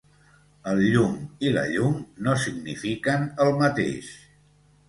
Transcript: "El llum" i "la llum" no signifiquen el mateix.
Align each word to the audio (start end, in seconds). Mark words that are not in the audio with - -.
"El 0.71 0.79
llum" 0.93 1.19
i 1.47 1.51
"la 1.57 1.65
llum" 1.73 1.93
no 2.29 2.35
signifiquen 2.47 3.29
el 3.47 3.55
mateix. 3.63 4.09